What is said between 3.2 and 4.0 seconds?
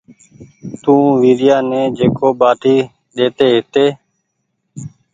تي هيتي